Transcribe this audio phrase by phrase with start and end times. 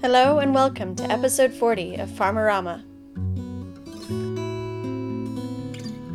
[0.00, 2.84] Hello and welcome to episode 40 of Farmerama.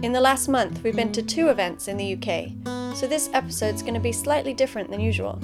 [0.01, 3.81] In the last month, we've been to two events in the UK, so this episode's
[3.81, 5.37] going to be slightly different than usual.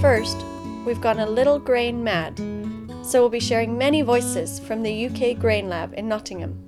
[0.00, 0.44] First,
[0.84, 2.36] we've gone a little grain mad,
[3.06, 6.60] so we'll be sharing many voices from the UK Grain Lab in Nottingham.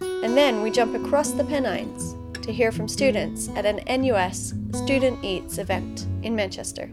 [0.00, 2.14] And then we jump across the Pennines
[2.46, 6.90] to hear from students at an NUS Student Eats event in Manchester.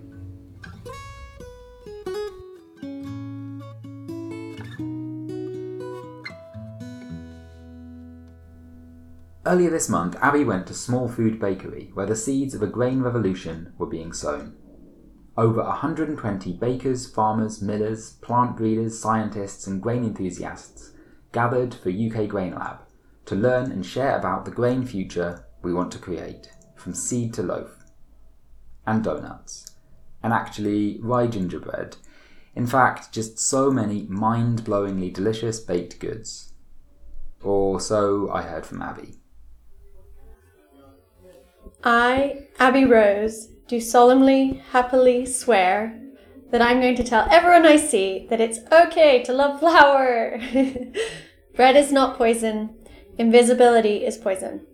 [9.47, 13.01] Earlier this month, Abby went to Small Food Bakery, where the seeds of a grain
[13.01, 14.57] revolution were being sown.
[15.37, 20.93] Over 120 bakers, farmers, millers, plant breeders, scientists, and grain enthusiasts
[21.31, 22.79] gathered for UK Grain Lab
[23.25, 27.43] to learn and share about the grain future we want to create, from seed to
[27.43, 27.83] loaf.
[28.87, 29.75] And donuts.
[30.23, 31.97] And actually, rye gingerbread.
[32.55, 36.53] In fact, just so many mind blowingly delicious baked goods.
[37.43, 39.19] Or so I heard from Abby.
[41.87, 46.01] I, Abby Rose, do solemnly, happily swear
[46.49, 50.39] that I'm going to tell everyone I see that it's okay to love flour.
[51.55, 52.75] Bread is not poison,
[53.19, 54.65] invisibility is poison.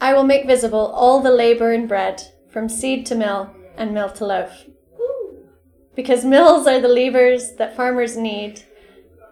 [0.00, 4.10] I will make visible all the labor in bread, from seed to mill and mill
[4.10, 4.64] to loaf.
[5.94, 8.62] Because mills are the levers that farmers need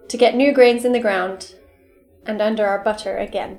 [0.08, 1.56] to get new grains in the ground
[2.24, 3.58] and under our butter again.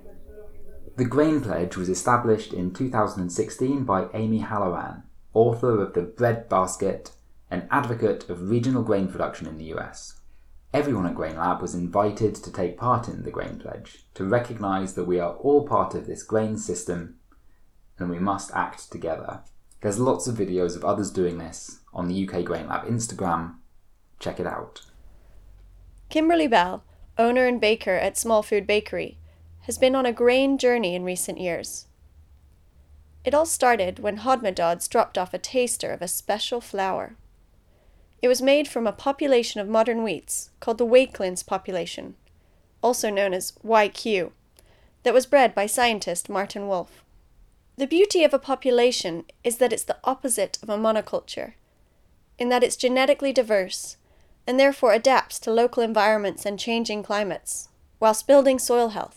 [0.98, 7.12] The Grain Pledge was established in 2016 by Amy Halloran, author of The Bread Basket
[7.52, 10.20] and advocate of regional grain production in the US.
[10.74, 14.96] Everyone at Grain Lab was invited to take part in the Grain Pledge to recognise
[14.96, 17.20] that we are all part of this grain system
[18.00, 19.42] and we must act together.
[19.82, 23.58] There's lots of videos of others doing this on the UK Grain Lab Instagram.
[24.18, 24.82] Check it out.
[26.10, 26.84] Kimberley Bell,
[27.20, 29.20] owner and baker at Small Food Bakery,
[29.62, 31.88] has been on a grain journey in recent years.
[33.24, 37.16] It all started when Hodmedod's dropped off a taster of a special flour.
[38.22, 42.16] It was made from a population of modern wheats called the Wakelyns population,
[42.82, 44.32] also known as YQ,
[45.04, 47.04] that was bred by scientist Martin Wolfe.
[47.76, 51.54] The beauty of a population is that it's the opposite of a monoculture,
[52.40, 53.98] in that it's genetically diverse
[54.48, 57.68] and therefore adapts to local environments and changing climates,
[58.00, 59.17] whilst building soil health.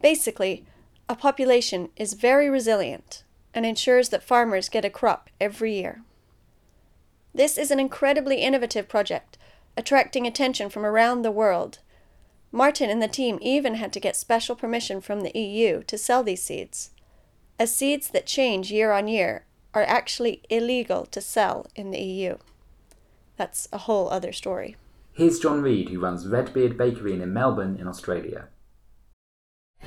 [0.00, 0.64] Basically,
[1.08, 3.24] a population is very resilient
[3.54, 6.02] and ensures that farmers get a crop every year.
[7.34, 9.38] This is an incredibly innovative project,
[9.76, 11.78] attracting attention from around the world.
[12.50, 16.22] Martin and the team even had to get special permission from the EU to sell
[16.22, 16.90] these seeds,
[17.58, 22.36] as seeds that change year on year are actually illegal to sell in the EU.
[23.36, 24.76] That's a whole other story.
[25.12, 28.48] Here's John Reed, who runs Redbeard Bakery in Melbourne in Australia.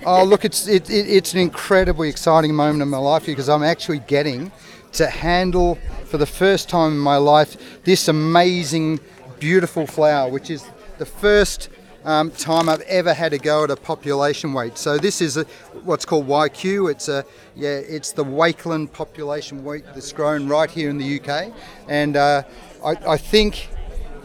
[0.06, 3.64] Oh, look, it's it, it, it's an incredibly exciting moment in my life because I'm
[3.64, 4.52] actually getting
[4.94, 9.02] to handle for the first time in my life this amazing,
[9.40, 10.66] beautiful flour, which is
[10.98, 11.70] the first
[12.06, 14.78] um, time I've ever had to go at a population wheat.
[14.78, 15.44] So this is a,
[15.84, 16.90] what's called YQ.
[16.90, 17.26] It's a
[17.56, 21.54] yeah, it's the Wakeland population wheat that's grown right here in the UK,
[21.90, 22.44] and uh,
[22.84, 23.68] I, I think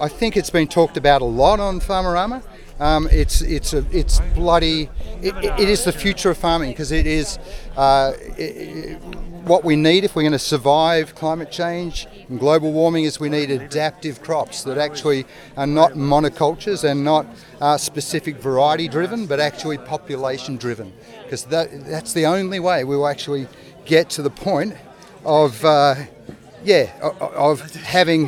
[0.00, 2.42] I think it's been talked about a lot on Farmerama.
[2.80, 4.90] Um, it's it's a it's bloody.
[5.22, 7.38] It, it is the future of farming because it is
[7.76, 9.00] uh, it,
[9.44, 13.04] what we need if we're going to survive climate change and global warming.
[13.04, 15.24] Is we need adaptive crops that actually
[15.56, 17.26] are not monocultures and not
[17.60, 20.92] uh, specific variety driven, but actually population driven.
[21.22, 23.46] Because that that's the only way we will actually
[23.84, 24.74] get to the point
[25.24, 25.64] of.
[25.64, 25.94] Uh,
[26.64, 28.26] yeah, of having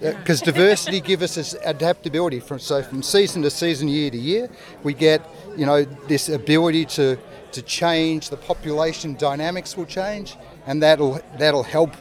[0.00, 4.50] because uh, diversity gives us adaptability from so from season to season, year to year,
[4.82, 5.22] we get
[5.56, 7.18] you know this ability to
[7.52, 8.30] to change.
[8.30, 10.36] The population dynamics will change,
[10.66, 11.92] and that'll that'll help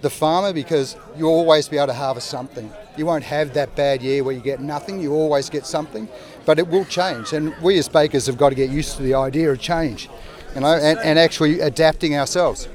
[0.00, 2.72] the farmer because you'll always be able to harvest something.
[2.96, 5.00] You won't have that bad year where you get nothing.
[5.00, 6.08] You always get something,
[6.44, 9.14] but it will change, and we as bakers have got to get used to the
[9.14, 10.08] idea of change,
[10.54, 12.68] you know, and, and actually adapting ourselves.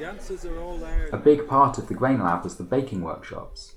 [0.00, 1.10] The answers are all there.
[1.12, 3.74] A big part of the Grain Lab was the baking workshops.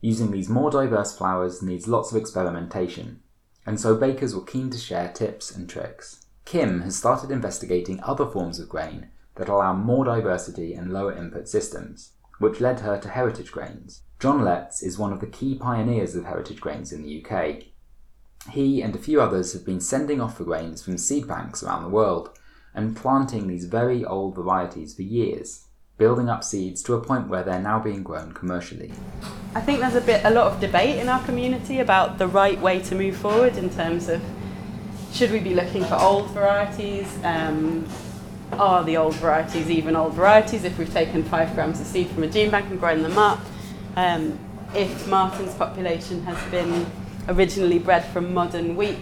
[0.00, 3.22] Using these more diverse flours needs lots of experimentation,
[3.66, 6.26] and so bakers were keen to share tips and tricks.
[6.44, 11.48] Kim has started investigating other forms of grain that allow more diversity and lower input
[11.48, 14.02] systems, which led her to heritage grains.
[14.20, 17.64] John Letts is one of the key pioneers of heritage grains in the UK.
[18.52, 21.82] He and a few others have been sending off for grains from seed banks around
[21.82, 22.38] the world
[22.74, 25.63] and planting these very old varieties for years.
[25.96, 28.90] Building up seeds to a point where they're now being grown commercially.
[29.54, 32.60] I think there's a bit, a lot of debate in our community about the right
[32.60, 34.20] way to move forward in terms of
[35.12, 37.06] should we be looking for old varieties?
[37.22, 37.86] Um,
[38.52, 42.24] are the old varieties even old varieties if we've taken five grams of seed from
[42.24, 43.40] a gene bank and grown them up?
[43.94, 44.38] Um,
[44.74, 46.86] if Martin's population has been
[47.28, 48.98] originally bred from modern wheat,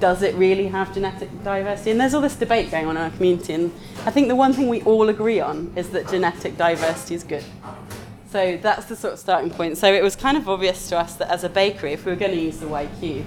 [0.00, 1.90] does it really have genetic diversity?
[1.90, 3.72] And there's all this debate going on in our community, and
[4.04, 7.44] I think the one thing we all agree on is that genetic diversity is good.
[8.30, 9.78] So that's the sort of starting point.
[9.78, 12.18] So it was kind of obvious to us that as a bakery, if we were
[12.18, 13.24] going to use the YQ,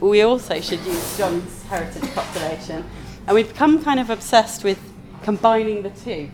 [0.00, 2.84] we also should use John's heritage population.
[3.26, 4.78] And we've become kind of obsessed with
[5.22, 6.30] combining the two.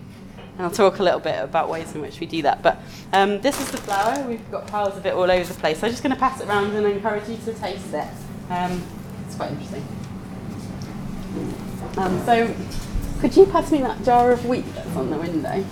[0.57, 2.63] And I'll talk a little bit about ways in which we do that.
[2.63, 2.83] But
[3.13, 4.27] um, this is the flour.
[4.29, 5.79] We've got piles of it all over the place.
[5.79, 8.09] So I'm just going to pass it around and encourage you to taste it.
[8.51, 8.83] Um,
[9.31, 9.87] it's quite interesting.
[11.97, 12.55] Um, so,
[13.21, 15.65] could you pass me that jar of wheat that's on the window?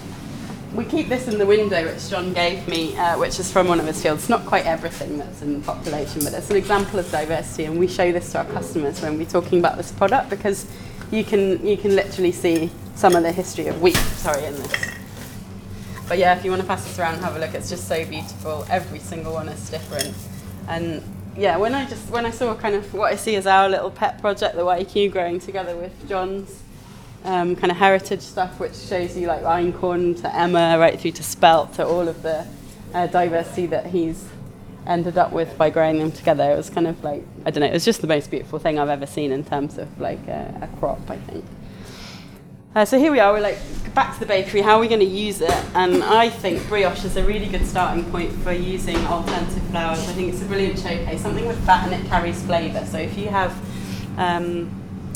[0.75, 3.81] we keep this in the window, which John gave me, uh, which is from one
[3.81, 4.29] of his fields.
[4.29, 7.89] Not quite everything that's in the population, but it's an example of diversity, and we
[7.89, 10.67] show this to our customers when we're talking about this product because
[11.11, 13.97] you can you can literally see some of the history of wheat.
[13.97, 14.95] Sorry, in this.
[16.07, 17.89] But yeah, if you want to pass this around and have a look, it's just
[17.89, 18.67] so beautiful.
[18.71, 20.15] Every single one is different,
[20.69, 21.03] and
[21.39, 23.91] yeah, when I just when I saw kind of what I see as our little
[23.91, 26.63] pet project, the YQ, growing together with John's
[27.25, 31.23] um, kind of heritage stuff, which shows you like einkorn to emmer, right through to
[31.23, 32.45] spelt, to all of the
[32.93, 34.27] uh, diversity that he's
[34.87, 36.51] ended up with by growing them together.
[36.51, 37.69] It was kind of like I don't know.
[37.69, 40.59] It was just the most beautiful thing I've ever seen in terms of like a,
[40.63, 41.09] a crop.
[41.09, 41.45] I think.
[42.75, 43.33] Uh, so here we are.
[43.33, 43.59] We're like
[43.95, 44.61] back to the bakery.
[44.61, 45.51] How are we going to use it?
[45.75, 50.01] And I think brioche is a really good starting point for using alternative flours.
[50.01, 51.23] I think it's a brilliant showcase.
[51.23, 52.85] Something with fat and it carries flavour.
[52.85, 53.53] So if you have
[54.19, 54.71] um,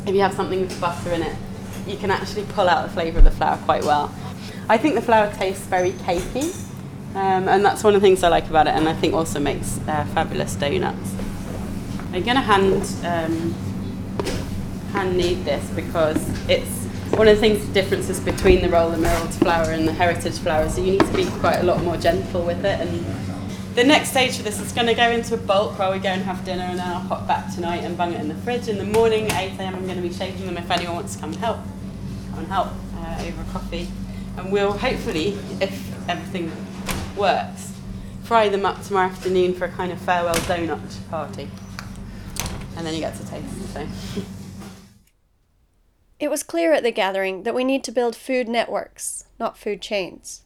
[0.06, 1.36] if you have something with butter in it,
[1.86, 4.12] you can actually pull out the flavour of the flour quite well.
[4.68, 6.54] I think the flour tastes very cakey,
[7.14, 9.38] um, and that's one of the things I like about it, and I think also
[9.38, 11.14] makes uh, fabulous donuts.
[12.12, 13.52] I'm going to hand um,
[14.92, 16.81] hand knead this because it's
[17.16, 20.64] one of the things the differences between the roller milled flour and the heritage flour
[20.64, 23.04] is that you need to be quite a lot more gentle with it and
[23.74, 26.10] the next stage for this is going to go into a bulk while we go
[26.10, 28.68] and have dinner and then I'll pop back tonight and bung it in the fridge.
[28.68, 31.20] In the morning at 8am I'm going to be shaking them if anyone wants to
[31.22, 31.56] come help.
[32.30, 33.88] Come and help uh, over coffee.
[34.36, 36.52] And we'll hopefully, if everything
[37.16, 37.72] works,
[38.24, 41.48] fry them up tomorrow afternoon for a kind of farewell donut party.
[42.76, 43.88] And then you get to taste them.
[43.88, 44.22] So.
[46.22, 49.82] It was clear at the gathering that we need to build food networks, not food
[49.82, 50.42] chains.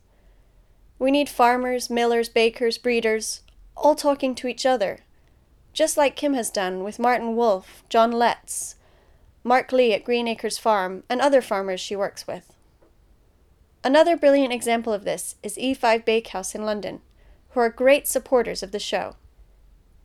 [0.98, 3.42] We need farmers, millers, bakers, breeders,
[3.76, 5.00] all talking to each other,
[5.74, 8.76] just like Kim has done with Martin Wolfe, John Letts,
[9.44, 12.54] Mark Lee at Green Acres Farm, and other farmers she works with.
[13.84, 17.02] Another brilliant example of this is E5 Bakehouse in London,
[17.50, 19.16] who are great supporters of the show.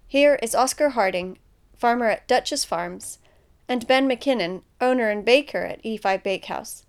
[0.06, 1.38] Here is Oscar Harding,
[1.78, 3.20] farmer at Duchess Farms,
[3.72, 6.86] and Ben MacKinnon, owner and baker at E5 Bakehouse,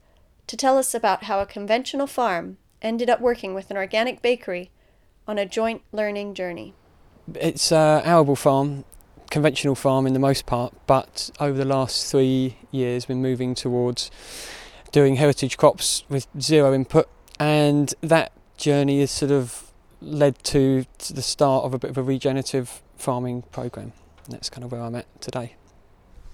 [0.48, 4.72] to tell us about how a conventional farm ended up working with an organic bakery
[5.28, 6.74] on a joint learning journey.
[7.36, 8.84] It's a arable farm,
[9.30, 14.10] conventional farm in the most part, but over the last three years, been moving towards
[14.90, 17.08] doing heritage crops with zero input,
[17.38, 19.70] and that journey has sort of
[20.00, 23.92] led to, to the start of a bit of a regenerative farming program.
[24.24, 25.54] And That's kind of where I'm at today.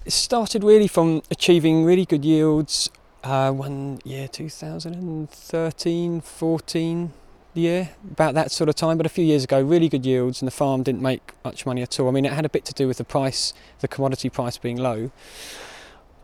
[0.09, 2.89] It started really from achieving really good yields
[3.23, 7.13] uh, one year 2013 14
[7.53, 10.47] year about that sort of time but a few years ago really good yields and
[10.47, 12.07] the farm didn't make much money at all.
[12.07, 14.77] I mean it had a bit to do with the price the commodity price being
[14.77, 15.11] low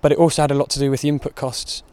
[0.01, 1.84] but it also had a lot to do with the input costs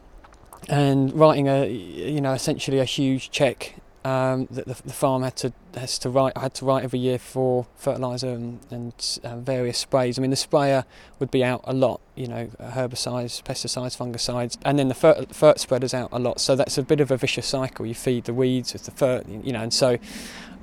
[0.71, 5.37] and writing a you know essentially a huge check um, that the, the, farm had
[5.37, 6.33] to has to write.
[6.35, 10.19] I had to write every year for fertilizer and, and uh, various sprays.
[10.19, 10.85] I mean, the sprayer
[11.19, 15.59] would be out a lot, you know, herbicides, pesticides, fungicides, and then the fert, fert
[15.59, 16.41] spreader's out a lot.
[16.41, 17.87] So that's a bit of a vicious cycle.
[17.87, 19.99] You feed the weeds with the fert, you know, and so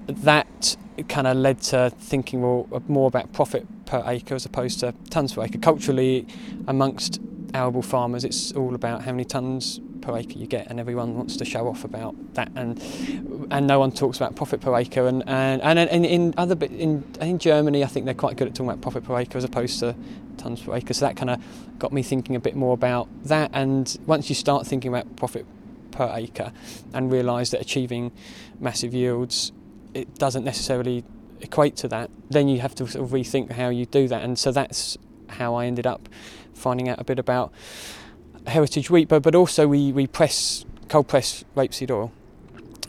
[0.08, 0.75] that
[1.08, 5.34] kind of led to thinking well more about profit per acre as opposed to tons
[5.34, 5.60] per acre.
[5.60, 6.27] Culturally,
[6.67, 7.22] amongst
[7.53, 11.38] arable farmers, it's all about how many tons per acre you get, and everyone wants
[11.38, 12.82] to show off about that, and
[13.51, 15.08] and no one talks about profit per acre.
[15.08, 18.56] And and, and in, in other in in Germany, I think they're quite good at
[18.56, 19.96] talking about profit per acre as opposed to
[20.38, 20.94] tons per acre.
[20.94, 23.51] So that kind of got me thinking a bit more about that.
[23.53, 25.46] And once you start thinking about profit
[25.91, 26.53] per acre,
[26.94, 28.12] and realise that achieving
[28.60, 29.51] massive yields,
[29.94, 31.03] it doesn't necessarily
[31.41, 32.10] equate to that.
[32.29, 34.24] Then you have to sort of rethink how you do that.
[34.24, 36.10] And so that's how I ended up
[36.60, 37.51] finding out a bit about
[38.48, 42.12] heritage wheat, but, but also we, we press cold press rapeseed oil.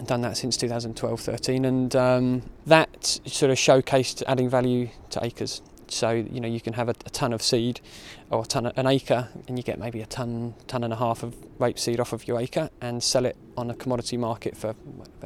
[0.07, 5.61] Done that since 2012 13 and um, that sort of showcased adding value to acres.
[5.89, 7.83] So you know you can have a, a ton of seed
[8.31, 10.97] or a ton of, an acre and you get maybe a ton ton and a
[10.97, 14.75] half of rapeseed off of your acre and sell it on a commodity market for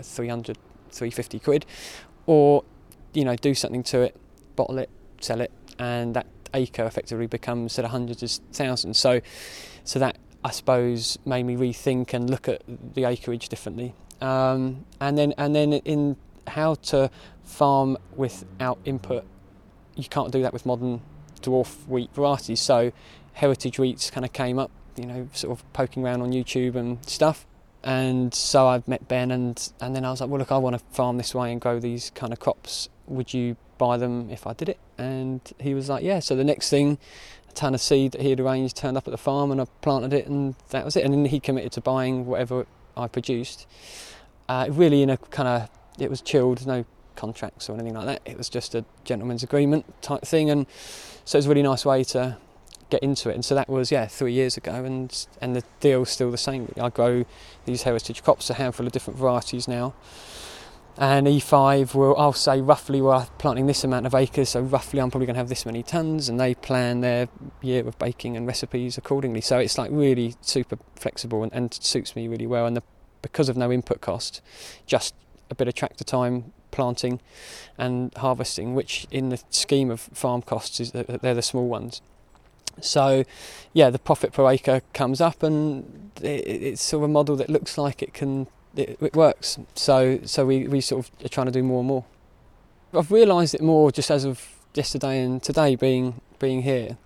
[0.03, 0.59] 300
[0.91, 1.67] 350 quid.
[2.27, 2.65] Or
[3.13, 4.17] you know do something to it
[4.57, 9.21] bottle it sell it and that acre effectively becomes sort of hundreds of thousands so
[9.85, 12.63] so that I suppose made me rethink and look at
[12.95, 16.17] the acreage differently um, and then and then in
[16.49, 17.11] how to
[17.43, 19.25] farm without input.
[19.97, 21.03] You can't do that with modern
[21.41, 22.61] dwarf wheat varieties.
[22.61, 22.93] So
[23.35, 27.05] heritage wheats kind of came up, you know, sort of poking around on YouTube and
[27.07, 27.47] stuff.
[27.83, 30.79] And so I met Ben, and and then I was like, well, look, I want
[30.79, 32.89] to farm this way and grow these kind of crops.
[33.07, 34.79] Would you buy them if I did it?
[34.99, 36.21] And he was like, yeah.
[36.21, 36.99] So the next thing,
[37.49, 39.67] a ton of seed that he had arranged turned up at the farm, and I
[39.83, 41.05] planted it, and that was it.
[41.05, 43.67] And then he committed to buying whatever I produced.
[44.49, 46.85] Uh, really, in a kind of, it was chilled, no
[47.17, 48.23] contracts or anything like that.
[48.25, 50.67] It was just a gentleman's agreement type thing, and
[51.25, 52.37] so it was a really nice way to
[52.91, 53.35] get into it.
[53.35, 56.73] And so that was yeah three years ago, and and the deal's still the same.
[56.81, 57.25] I grow
[57.65, 59.95] these heritage crops, a handful of different varieties now.
[60.97, 65.11] And E5 will, I'll say roughly we're planting this amount of acres, so roughly I'm
[65.11, 67.29] probably going to have this many tons, and they plan their
[67.63, 69.41] year of baking and recipes accordingly.
[69.41, 72.67] So it's like really super flexible and, and suits me really well.
[72.67, 72.83] And the
[73.23, 74.43] because of no input cost,
[74.87, 75.15] just
[75.51, 77.21] a bit of tractor time planting
[77.79, 82.03] and harvesting, which in the scheme of farm costs is uh, they're the small ones.
[82.81, 83.25] So,
[83.73, 87.49] yeah, the profit per acre comes up, and it, it's sort of a model that
[87.49, 89.59] looks like it can it, it works.
[89.75, 92.05] So, so we, we sort of are trying to do more and more.
[92.93, 96.97] I've realised it more just as of yesterday and today being being here.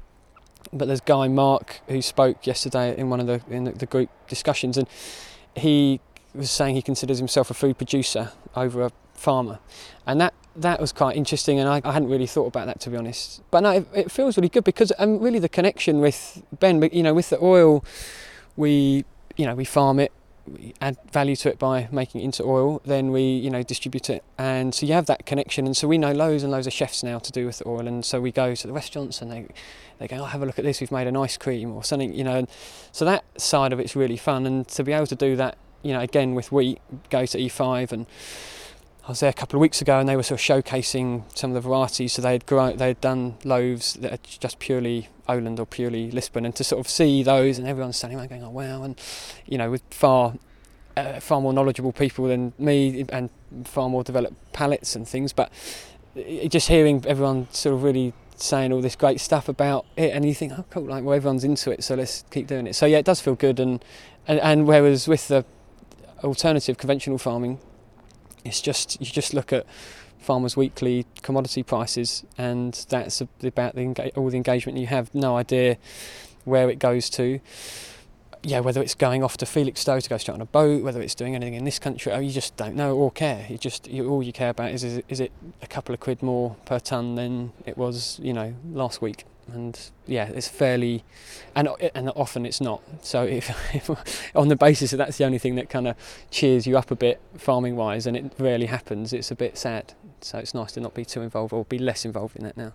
[0.73, 4.77] But there's Guy Mark who spoke yesterday in one of the in the, group discussions,
[4.77, 4.87] and
[5.57, 6.01] he
[6.35, 9.61] was saying he considers himself a food producer over a farmer,
[10.07, 11.59] and that that was quite interesting.
[11.59, 13.41] And I, I hadn't really thought about that to be honest.
[13.51, 17.03] But no, it, it feels really good because um, really the connection with Ben, you
[17.03, 17.83] know, with the oil,
[18.57, 19.05] we
[19.37, 20.13] you know we farm it,
[20.81, 24.23] add value to it by making it into oil, then we you know distribute it,
[24.37, 25.67] and so you have that connection.
[25.67, 28.05] And so we know loads and loads of chefs now to do with oil, and
[28.05, 29.47] so we go to the restaurants and they
[29.99, 32.15] they go, oh, have a look at this, we've made an ice cream or something,
[32.15, 32.37] you know.
[32.37, 32.49] And
[32.93, 35.93] so that side of it's really fun, and to be able to do that you
[35.93, 38.07] know, again with wheat, go to E5 and
[39.07, 41.51] I was there a couple of weeks ago and they were sort of showcasing some
[41.51, 42.13] of the varieties.
[42.13, 46.11] So they had grown, they had done loaves that are just purely Oland or purely
[46.11, 49.01] Lisbon, and to sort of see those and everyone's standing around going, "Oh wow!" and
[49.47, 50.35] you know, with far
[50.97, 53.31] uh, far more knowledgeable people than me and
[53.65, 55.53] far more developed palates and things, but
[56.49, 60.35] just hearing everyone sort of really saying all this great stuff about it, and you
[60.35, 62.75] think, "Oh, cool!" Like, well, everyone's into it, so let's keep doing it.
[62.75, 63.85] So yeah, it does feel good, and
[64.27, 65.45] and, and whereas with the
[66.25, 67.61] alternative conventional farming,
[68.45, 69.67] it's just you just look at
[70.19, 75.15] farmers' weekly commodity prices, and that's about the, all the engagement you have.
[75.15, 75.79] No idea
[76.45, 77.41] where it goes to.
[78.45, 81.15] Yeah, whether it's going off to Felixstowe to go straight on a boat, whether it's
[81.15, 83.45] doing anything in this country, oh, you just don't know or care.
[83.49, 86.23] You just you, all you care about is, is is it a couple of quid
[86.23, 91.05] more per ton than it was, you know, last week and yeah, it's fairly,
[91.55, 92.83] and and often it's not.
[93.03, 93.91] So if, if
[94.35, 95.97] on the basis that that's the only thing that kind of
[96.31, 99.95] cheers you up a bit farming wise, and it rarely happens, it's a bit sad.
[100.25, 102.73] So it's nice to not be too involved or be less involved in that now.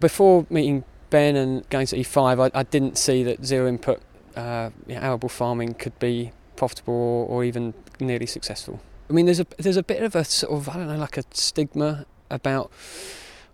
[0.00, 4.00] Before meeting Ben and going to E5, I, I didn't see that zero input
[4.36, 8.80] uh, arable farming could be profitable or, or even nearly successful.
[9.08, 11.16] I mean, there's a there's a bit of a sort of I don't know like
[11.16, 12.70] a stigma about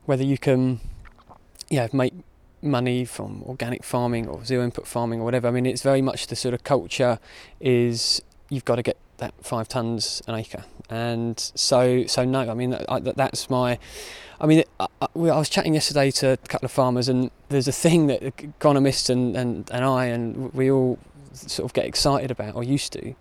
[0.07, 0.81] whether you can
[1.69, 2.14] yeah make
[2.62, 5.49] money from organic farming or zero input farming or whatever.
[5.49, 7.19] I mean, it's very much the sort of culture
[7.61, 12.50] is you've got to get that five tons an acre, and so so no.
[12.50, 13.79] I mean, I, that's my.
[14.41, 17.73] I mean, I, I, was chatting yesterday to a couple of farmers, and there's a
[17.73, 20.99] thing that agronomists and, and, and I and we all
[21.33, 23.14] sort of get excited about or used to,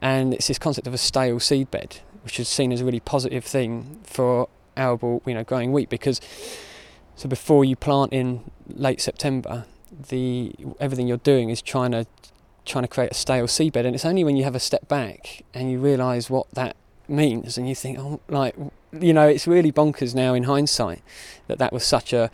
[0.00, 3.00] and it's this concept of a stale seed bed, which is seen as a really
[3.00, 6.20] positive thing for arable, you know, growing wheat because
[7.16, 9.66] so before you plant in late September,
[10.08, 12.06] the everything you're doing is trying to
[12.70, 13.84] trying to create a stale seedbed.
[13.84, 16.76] and it's only when you have a step back and you realise what that
[17.08, 18.54] means, and you think, oh, like
[18.98, 21.02] you know, it's really bonkers now in hindsight
[21.46, 22.30] that that was such a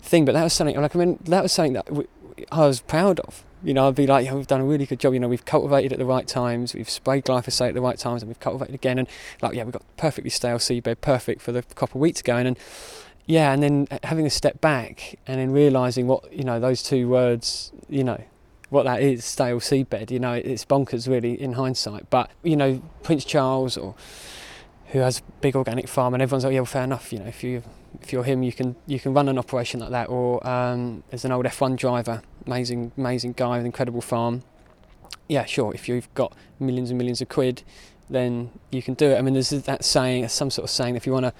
[0.00, 0.24] thing.
[0.24, 1.88] But that was something like I mean, that was something that
[2.50, 3.44] I was proud of.
[3.62, 5.12] You know, I'd be like, yeah, we've done a really good job.
[5.12, 8.22] You know, we've cultivated at the right times, we've sprayed glyphosate at the right times,
[8.22, 8.98] and we've cultivated again.
[8.98, 9.08] And
[9.42, 12.46] like, yeah, we've got perfectly stale seedbed, perfect for the of wheat to go in.
[12.46, 12.58] And
[13.26, 16.82] yeah, and then uh, having a step back and then realizing what you know those
[16.82, 18.22] two words, you know,
[18.70, 20.10] what that is, stale seedbed.
[20.10, 22.08] You know, it's bonkers really in hindsight.
[22.08, 23.94] But you know, Prince Charles or
[24.88, 27.12] who has big organic farm, and everyone's like, yeah, well, fair enough.
[27.12, 27.62] You know, if you
[28.00, 30.08] if you're him, you can you can run an operation like that.
[30.08, 34.42] Or um, there's an old F1 driver, amazing amazing guy with incredible farm.
[35.28, 35.72] Yeah, sure.
[35.74, 37.62] If you've got millions and millions of quid,
[38.08, 39.18] then you can do it.
[39.18, 41.32] I mean, there's that saying, some sort of saying, if you want to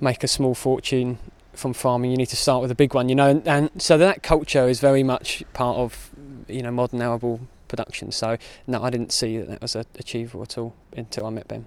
[0.00, 1.18] make a small fortune
[1.54, 3.08] from farming, you need to start with a big one.
[3.08, 6.10] You know, and, and so that culture is very much part of
[6.48, 8.12] you know modern arable production.
[8.12, 8.36] So
[8.66, 11.66] no, I didn't see that that was achievable at all until I met Ben.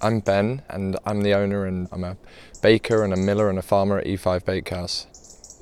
[0.00, 2.16] I'm Ben, and I'm the owner, and I'm a
[2.62, 5.06] baker and a miller and a farmer at E5 Bakehouse.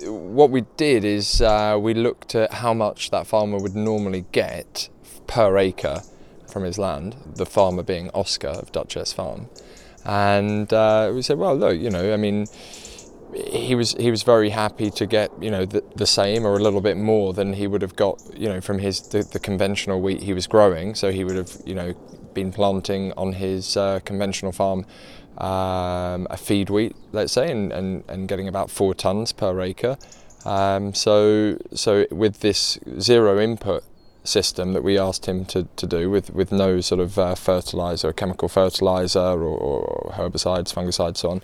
[0.01, 4.89] What we did is uh, we looked at how much that farmer would normally get
[5.25, 6.01] per acre
[6.47, 9.49] from his land, the farmer being Oscar of Duchess Farm.
[10.05, 12.45] And uh, we said, well, look, you know, I mean,
[13.33, 16.59] he was he was very happy to get you know the, the same or a
[16.59, 20.01] little bit more than he would have got you know from his the, the conventional
[20.01, 20.95] wheat he was growing.
[20.95, 21.93] So he would have you know
[22.33, 24.85] been planting on his uh, conventional farm
[25.37, 29.97] um, a feed wheat, let's say, and, and, and getting about four tons per acre.
[30.45, 33.83] Um, so, so with this zero input
[34.27, 38.11] system that we asked him to, to do with, with no sort of uh, fertilizer,
[38.13, 41.41] chemical fertilizer or, or, herbicides, fungicides, so on,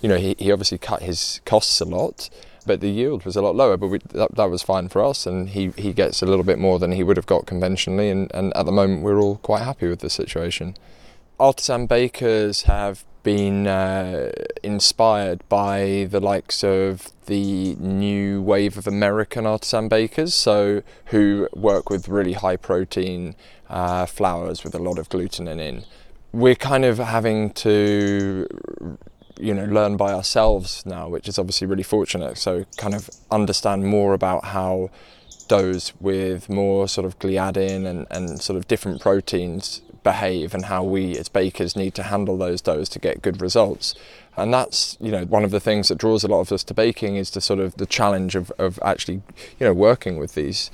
[0.00, 2.30] you know, he, he obviously cut his costs a lot
[2.66, 3.76] but the yield was a lot lower.
[3.76, 6.58] But we, that, that was fine for us, and he, he gets a little bit
[6.58, 8.10] more than he would have got conventionally.
[8.10, 10.76] And, and at the moment, we're all quite happy with the situation.
[11.38, 19.46] Artisan bakers have been uh, inspired by the likes of the new wave of American
[19.46, 23.34] artisan bakers, so who work with really high protein
[23.68, 25.84] uh, flours with a lot of gluten in.
[26.32, 28.46] We're kind of having to
[29.38, 32.38] you know learn by ourselves now, which is obviously really fortunate.
[32.38, 34.90] So kind of understand more about how
[35.48, 40.82] doughs with more sort of gliadin and, and sort of different proteins behave and how
[40.82, 43.94] we as bakers need to handle those doughs to get good results.
[44.36, 46.74] And that's, you know, one of the things that draws a lot of us to
[46.74, 49.22] baking is the sort of the challenge of, of actually,
[49.58, 50.70] you know, working with these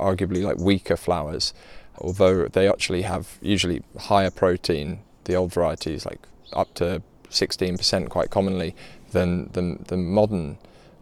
[0.00, 1.52] arguably like weaker flours,
[1.98, 6.20] although they actually have usually higher protein, the old varieties like
[6.52, 8.74] up to 16% quite commonly
[9.10, 10.58] than the, the modern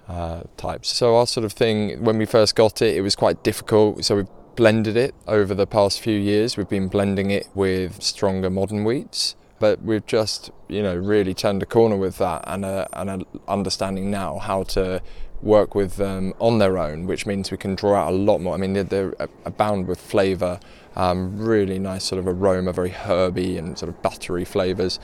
[0.08, 0.88] uh, types.
[0.88, 4.04] So our sort of thing, when we first got it, it was quite difficult.
[4.04, 4.24] So we
[4.60, 6.58] blended it over the past few years.
[6.58, 11.62] We've been blending it with stronger modern wheats, but we've just, you know, really turned
[11.62, 15.00] a corner with that and a, and a understanding now how to
[15.40, 18.52] work with them on their own, which means we can draw out a lot more.
[18.52, 19.14] I mean, they're, they're
[19.46, 20.60] abound with flavour,
[20.94, 25.00] um, really nice sort of aroma, very herby and sort of buttery flavours,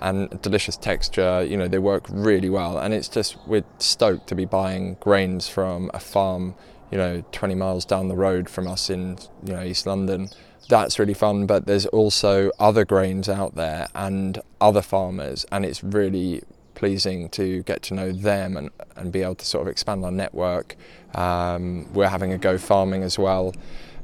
[0.00, 1.42] and delicious texture.
[1.42, 5.48] You know, they work really well, and it's just we're stoked to be buying grains
[5.48, 6.54] from a farm,
[6.90, 10.28] you know, 20 miles down the road from us in you know East London.
[10.68, 15.82] That's really fun, but there's also other grains out there and other farmers, and it's
[15.82, 16.42] really
[16.80, 20.10] pleasing to get to know them and, and be able to sort of expand our
[20.10, 20.76] network.
[21.14, 23.54] Um, we're having a go farming as well.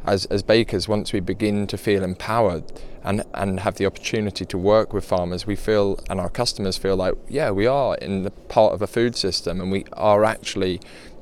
[0.04, 2.64] As, as bakers, once we begin to feel empowered
[3.02, 6.96] and, and have the opportunity to work with farmers, we feel, and our customers feel
[6.96, 10.78] like, yeah, we are in the part of a food system and we are actually,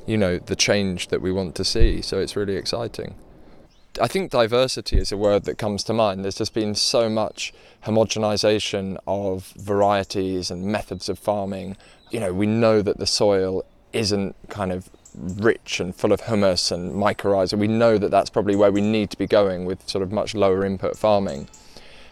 [0.07, 2.03] you know, the change that we want to see.
[2.03, 3.15] So it's really exciting.
[4.01, 6.25] I think diversity is a word that comes to mind.
[6.25, 11.77] There's just been so much homogenization of varieties and methods of farming.
[12.11, 16.73] You know, we know that the soil isn't kind of rich and full of humus
[16.73, 17.57] and mycorrhiza.
[17.57, 20.35] We know that that's probably where we need to be going with sort of much
[20.35, 21.49] lower input farming.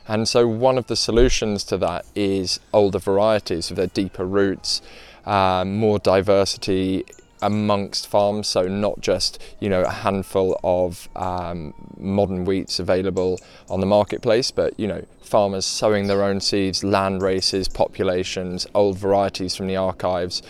[0.07, 4.83] And so one of the solutions to that is older varieties with their deeper roots,
[5.25, 7.05] uh, more diversity
[7.43, 13.81] amongst farms, so not just you know a handful of um, modern wheats available on
[13.81, 19.57] the marketplace, but you know farmers sowing their own seeds, land races, populations, old varieties
[19.57, 20.43] from the archives,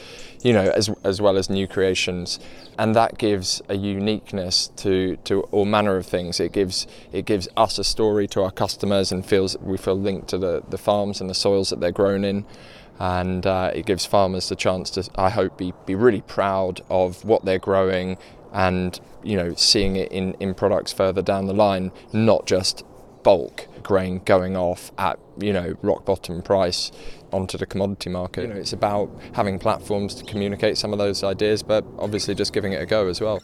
[0.42, 2.40] you know, as as well as new creations,
[2.78, 6.40] and that gives a uniqueness to to all manner of things.
[6.40, 10.28] It gives it gives us a story to our customers and feels we feel linked
[10.28, 12.44] to the the farms and the soils that they're grown in
[13.02, 17.24] and uh, it gives farmers the chance to, I hope, be, be really proud of
[17.24, 18.16] what they're growing
[18.52, 22.84] and you know seeing it in, in products further down the line, not just
[23.24, 26.92] bulk grain going off at you know rock bottom price
[27.32, 28.42] onto the commodity market.
[28.42, 32.52] You know, it's about having platforms to communicate some of those ideas, but obviously just
[32.52, 33.42] giving it a go as well.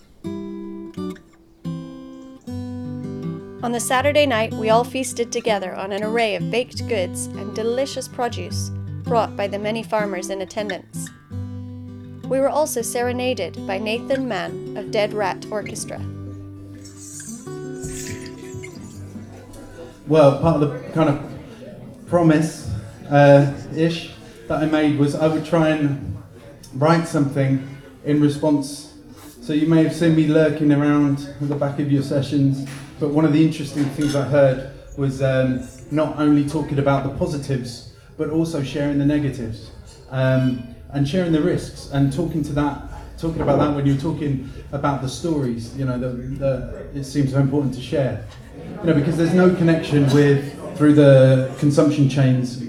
[3.65, 7.57] On the Saturday night, we all feasted together on an array of baked goods and
[7.57, 8.71] delicious produce
[9.09, 11.09] brought by the many farmers in attendance.
[12.25, 15.99] We were also serenaded by Nathan Mann of Dead Rat Orchestra.
[20.07, 22.71] Well, part of the kind of promise
[23.09, 24.13] uh, ish
[24.47, 26.23] that I made was I would try and
[26.75, 27.67] write something
[28.05, 28.93] in response.
[29.41, 32.69] So you may have seen me lurking around at the back of your sessions,
[33.01, 37.19] but one of the interesting things I heard was um, not only talking about the
[37.19, 37.88] positives
[38.19, 39.71] but also sharing the negatives
[40.11, 42.83] um, and sharing the risks and talking to that,
[43.17, 45.75] talking about that when you're talking about the stories.
[45.79, 48.27] You know, that it seems so important to share.
[48.81, 52.63] You know, because there's no connection with through the consumption chains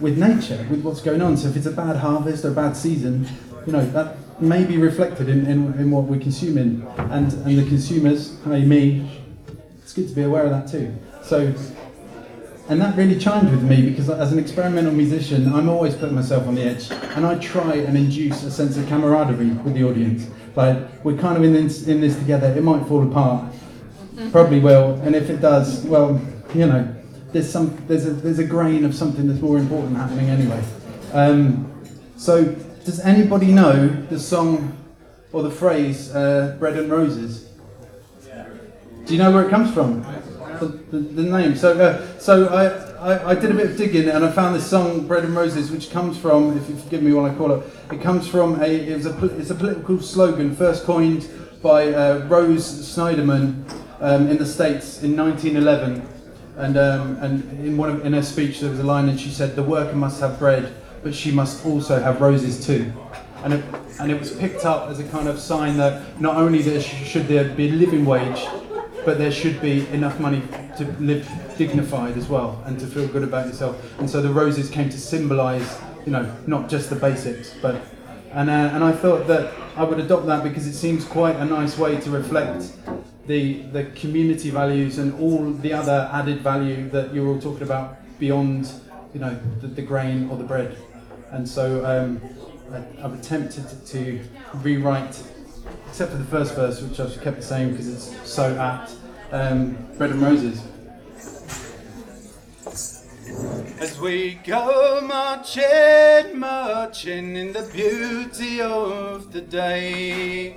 [0.00, 1.36] with nature, with what's going on.
[1.36, 3.28] So if it's a bad harvest or a bad season,
[3.66, 7.66] you know that may be reflected in, in, in what we're consuming, and and the
[7.68, 8.64] consumers, i.e.
[8.64, 9.22] me,
[9.82, 10.94] it's good to be aware of that too.
[11.22, 11.54] So
[12.68, 16.46] and that really chimed with me because as an experimental musician, I'm always putting myself
[16.46, 20.28] on the edge, and I try and induce a sense of camaraderie with the audience.
[20.56, 22.46] Like we're kind of in this in this together.
[22.56, 23.52] It might fall apart,
[24.32, 26.20] probably will, and if it does, well,
[26.54, 26.94] you know,
[27.32, 30.62] there's some there's a there's a grain of something that's more important happening anyway.
[31.12, 31.70] Um,
[32.16, 32.44] so,
[32.84, 34.78] does anybody know the song
[35.32, 37.50] or the phrase uh, "bread and roses"?
[39.04, 40.02] Do you know where it comes from?
[40.64, 41.56] The, the, the name.
[41.56, 44.66] So, uh, so I, I, I, did a bit of digging and I found this
[44.66, 47.62] song "Bread and Roses," which comes from, if you forgive me while I call it,
[47.92, 51.28] it comes from a it was a it's a political slogan first coined
[51.62, 53.64] by uh, Rose Schneiderman
[54.00, 56.08] um, in the states in 1911.
[56.56, 59.30] And, um, and in one of, in her speech there was a line and she
[59.30, 60.72] said the worker must have bread
[61.02, 62.92] but she must also have roses too
[63.42, 63.64] and it,
[63.98, 67.26] and it was picked up as a kind of sign that not only there should
[67.26, 68.46] there be a living wage
[69.04, 70.42] but there should be enough money
[70.76, 73.76] to live dignified as well and to feel good about yourself.
[73.98, 77.80] And so the roses came to symbolize you know not just the basics but
[78.32, 81.44] and, uh, and I thought that I would adopt that because it seems quite a
[81.44, 82.72] nice way to reflect
[83.26, 87.96] the the community values and all the other added value that you're all talking about
[88.18, 88.70] beyond
[89.12, 90.76] you know the, the grain or the bread.
[91.30, 92.20] And so um,
[92.72, 94.20] I, have attempted to,
[94.62, 95.20] rewrite
[95.88, 98.92] except for the first verse which I've kept the same because it's so apt
[99.32, 100.62] um, bread and roses
[103.80, 110.56] as we go marching, marching in the beauty of the day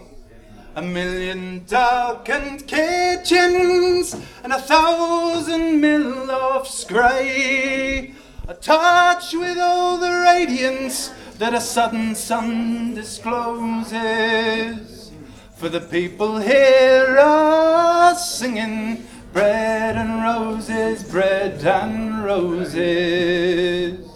[0.76, 8.14] a million darkened kitchens and a thousand mil of scray.
[8.48, 14.97] A touch with all the radiance that a sudden sun discloses.
[15.58, 24.08] For the people hear us singing bread and roses, bread and roses.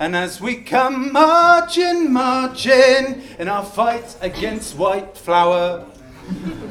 [0.00, 5.86] And as we come marching, marching in our fight against white flour,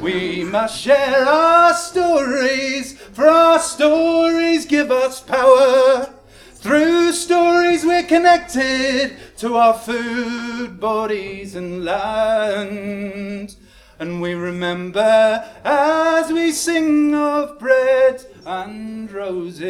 [0.02, 6.14] we must share our stories, for our stories give us power.
[6.62, 13.56] Through stories we're connected to our food, bodies, and land.
[13.98, 19.66] And we remember as we sing of bread and roses.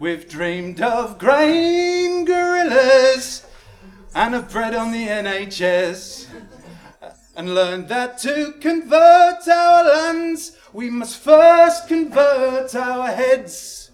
[0.00, 3.46] We've dreamed of grain guerrillas
[4.12, 6.26] and of bread on the NHS
[7.36, 13.87] and learned that to convert our lands, we must first convert our heads.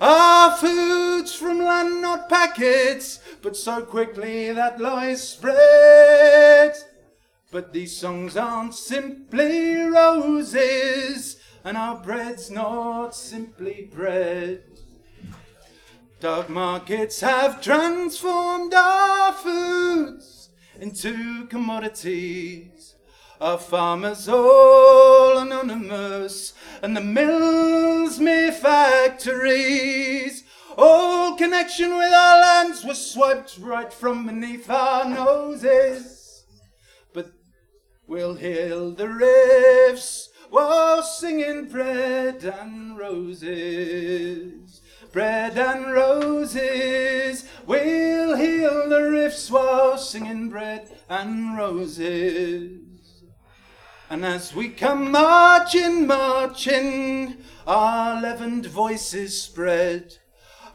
[0.00, 6.72] Our food's from land, not packets, but so quickly that lies spread.
[7.50, 14.62] But these songs aren't simply roses, and our bread's not simply bread.
[16.20, 22.79] Dark markets have transformed our foods into commodities.
[23.40, 30.44] Our farmers all anonymous, and the mills mere factories.
[30.76, 36.44] All connection with our lands was swiped right from beneath our noses.
[37.14, 37.32] But
[38.06, 44.80] we'll heal the rifts while singing bread and roses
[45.12, 47.44] bread and roses.
[47.66, 52.79] We'll heal the rifts while singing bread and roses.
[54.10, 60.16] And as we come marching, marching, our leavened voices spread.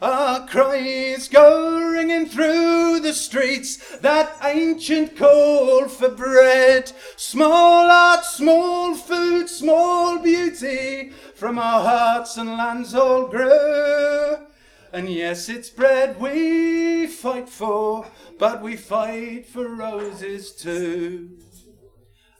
[0.02, 6.93] Our cries go ringing through the streets, that ancient call for bread.
[7.17, 14.48] Small art, small food, small beauty, from our hearts and lands all grow.
[14.93, 18.06] And yes, it's bread we fight for,
[18.39, 21.32] but we fight for roses too.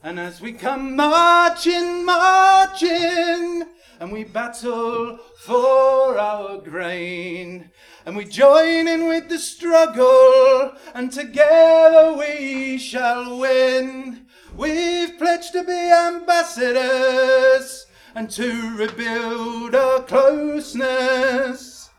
[0.06, 3.64] And as we come marching, marching,
[4.00, 7.72] and we battle for our grain.
[8.06, 14.28] And we join in with the struggle, and together we shall win.
[14.56, 21.90] We've pledged to be ambassadors and to rebuild our closeness.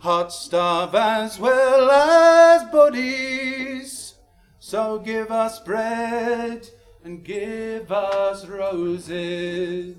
[0.00, 4.12] Hearts starve as well as bodies,
[4.58, 6.68] so give us bread
[7.08, 9.96] and give us roses.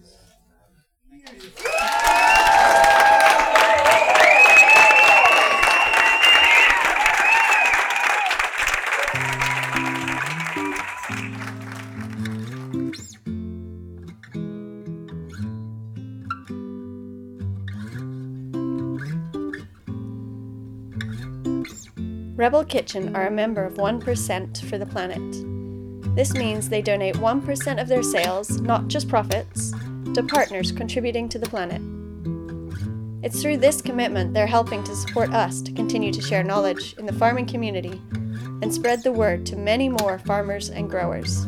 [22.36, 25.49] Rebel Kitchen are a member of 1% for the planet.
[26.20, 29.72] This means they donate 1% of their sales, not just profits,
[30.14, 31.82] to partners contributing to the planet.
[33.24, 37.06] It's through this commitment they're helping to support us to continue to share knowledge in
[37.06, 38.02] the farming community
[38.62, 41.46] and spread the word to many more farmers and growers.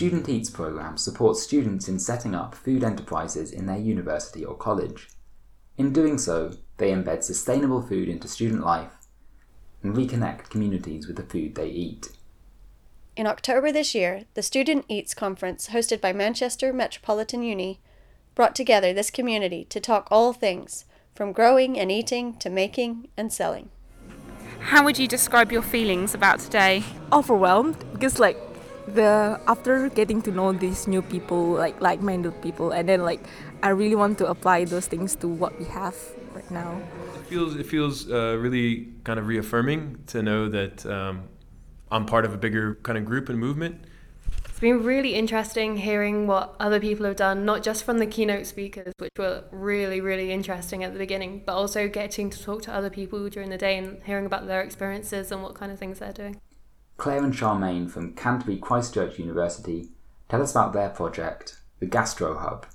[0.00, 5.10] Student Eats program supports students in setting up food enterprises in their university or college.
[5.76, 8.94] In doing so, they embed sustainable food into student life
[9.82, 12.12] and reconnect communities with the food they eat.
[13.14, 17.78] In October this year, the Student Eats conference, hosted by Manchester Metropolitan Uni,
[18.34, 23.30] brought together this community to talk all things from growing and eating to making and
[23.30, 23.68] selling.
[24.60, 26.84] How would you describe your feelings about today?
[27.12, 28.49] overwhelmed because like
[28.94, 33.20] the after getting to know these new people like like-minded people and then like
[33.62, 35.96] i really want to apply those things to what we have
[36.34, 36.80] right now
[37.16, 41.28] It feels it feels uh, really kind of reaffirming to know that um,
[41.90, 43.84] I'm part of a bigger kind of group and movement.
[44.44, 48.46] It's been really interesting hearing what other people have done, not just from the keynote
[48.46, 52.72] speakers, which were really, really interesting at the beginning, but also getting to talk to
[52.72, 55.98] other people during the day and hearing about their experiences and what kind of things
[55.98, 56.40] they're doing.
[57.00, 59.88] Claire and Charmaine from Canterbury Christ Church University
[60.28, 62.66] tell us about their project, the Gastro Hub.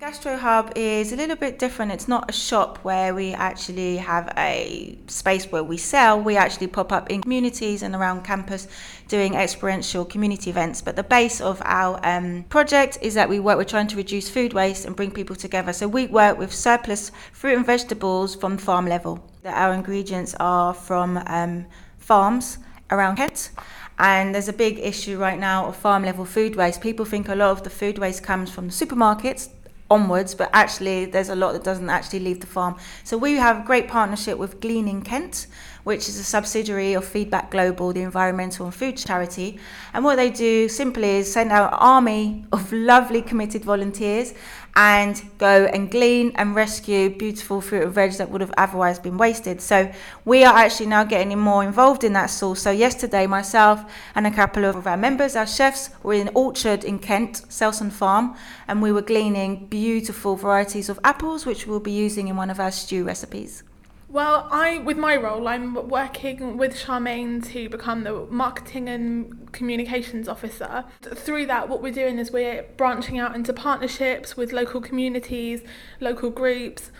[0.00, 1.92] Gastro Hub is a little bit different.
[1.92, 6.20] It's not a shop where we actually have a space where we sell.
[6.20, 8.66] We actually pop up in communities and around campus
[9.06, 10.82] doing experiential community events.
[10.82, 14.28] But the base of our um, project is that we work, we're trying to reduce
[14.28, 15.72] food waste and bring people together.
[15.72, 19.24] So we work with surplus fruit and vegetables from farm level.
[19.44, 21.66] Our ingredients are from um,
[21.98, 22.58] farms
[22.90, 23.50] around Kent.
[23.98, 26.80] And there's a big issue right now of farm level food waste.
[26.80, 29.50] People think a lot of the food waste comes from the supermarkets
[29.90, 32.76] onwards, but actually there's a lot that doesn't actually leave the farm.
[33.04, 35.46] So we have a great partnership with Gleaning Kent,
[35.90, 39.58] which is a subsidiary of Feedback Global, the environmental and food charity.
[39.92, 44.32] And what they do simply is send out an army of lovely committed volunteers
[44.76, 49.18] and go and glean and rescue beautiful fruit and veg that would have otherwise been
[49.18, 49.60] wasted.
[49.60, 49.90] So
[50.24, 52.62] we are actually now getting more involved in that source.
[52.62, 53.82] So yesterday, myself
[54.14, 57.90] and a couple of our members, our chefs, were in an orchard in Kent, Selson
[57.90, 58.36] Farm,
[58.68, 62.60] and we were gleaning beautiful varieties of apples, which we'll be using in one of
[62.60, 63.64] our stew recipes.
[64.10, 70.26] Well, I with my role, I'm working with Charmaine to become the marketing and communications
[70.26, 70.84] officer.
[71.00, 75.62] Through that, what we're doing is we're branching out into partnerships with local communities,
[76.00, 76.90] local groups,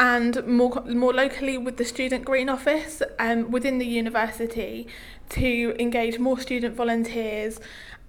[0.00, 4.88] and more more locally with the student green office um, within the university
[5.28, 7.60] to engage more student volunteers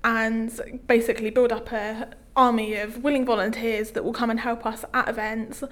[0.03, 4.85] and basically build up a army of willing volunteers that will come and help us
[4.93, 5.63] at events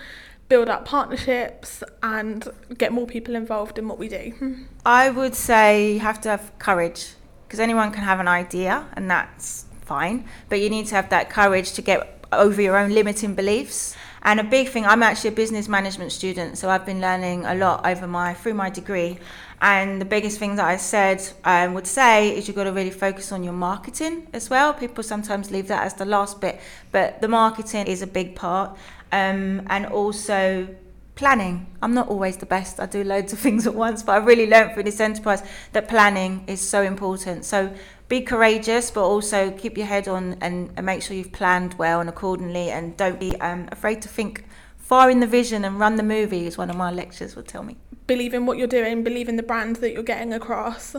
[0.47, 4.65] build up partnerships and get more people involved in what we do.
[4.85, 7.13] I would say you have to have courage
[7.47, 11.29] because anyone can have an idea and that's fine, but you need to have that
[11.29, 13.95] courage to get over your own limiting beliefs.
[14.23, 17.53] And a big thing, I'm actually a business management student, so I've been learning a
[17.53, 19.19] lot over my through my degree.
[19.61, 22.91] And the biggest thing that I said um, would say is you've got to really
[22.91, 24.73] focus on your marketing as well.
[24.73, 26.59] People sometimes leave that as the last bit,
[26.91, 28.75] but the marketing is a big part.
[29.15, 30.67] Um, and also
[31.15, 31.67] planning.
[31.81, 32.79] I'm not always the best.
[32.79, 35.87] I do loads of things at once, but I've really learned through this enterprise that
[35.87, 37.45] planning is so important.
[37.45, 37.73] So
[38.07, 41.99] be courageous, but also keep your head on and, and make sure you've planned well
[41.99, 44.45] and accordingly, and don't be um, afraid to think
[44.77, 47.63] far in the vision and run the movie, as one of my lecturers would tell
[47.63, 47.77] me.
[48.05, 50.95] Believe in what you're doing, believe in the brand that you're getting across,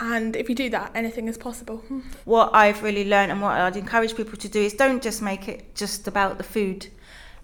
[0.00, 1.84] And if you do that, anything is possible.
[2.24, 5.46] What I've really learned and what I'd encourage people to do is don't just make
[5.46, 6.86] it just about the food,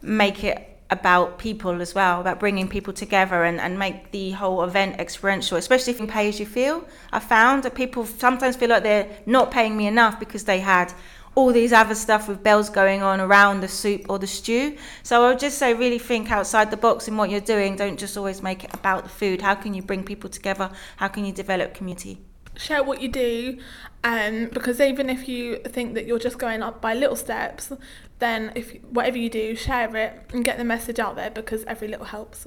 [0.07, 4.63] make it about people as well, about bringing people together and, and make the whole
[4.63, 6.87] event experiential, especially if you pay as you feel.
[7.13, 10.93] I found that people sometimes feel like they're not paying me enough because they had
[11.35, 14.77] all these other stuff with bells going on around the soup or the stew.
[15.03, 17.77] So I would just say, really think outside the box in what you're doing.
[17.77, 19.43] Don't just always make it about the food.
[19.43, 20.71] How can you bring people together?
[20.97, 22.19] How can you develop community?
[22.57, 23.59] Share what you do,
[24.03, 27.73] um, because even if you think that you're just going up by little steps,
[28.19, 31.89] then if whatever you do, share it and get the message out there because every
[31.89, 32.47] little helps.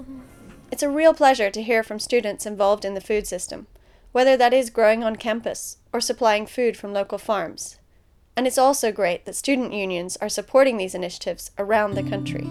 [0.71, 3.67] It's a real pleasure to hear from students involved in the food system,
[4.11, 7.77] whether that is growing on campus or supplying food from local farms.
[8.35, 12.47] And it's also great that student unions are supporting these initiatives around the country.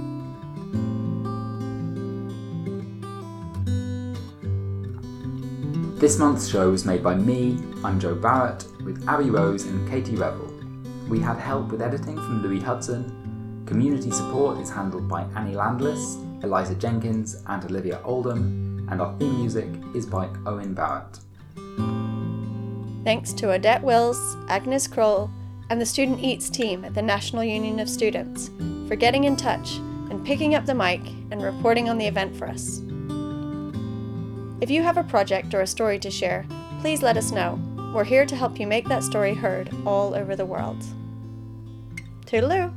[5.99, 10.13] This month's show was made by me, I'm Jo Barratt, with Abby Rose and Katie
[10.13, 10.55] Revell.
[11.09, 13.65] We had help with editing from Louis Hudson.
[13.67, 19.41] Community support is handled by Annie Landless, Eliza Jenkins, and Olivia Oldham, and our theme
[19.41, 21.19] music is by Owen Barrett.
[23.03, 25.29] Thanks to Odette Wills, Agnes Kroll,
[25.69, 28.53] and the Student Eats team at the National Union of Students
[28.87, 29.79] for getting in touch
[30.11, 31.01] and picking up the mic
[31.33, 32.83] and reporting on the event for us.
[34.61, 36.45] If you have a project or a story to share,
[36.81, 37.61] please let us know.
[37.95, 40.83] We're here to help you make that story heard all over the world.
[42.27, 42.73] Toodaloo!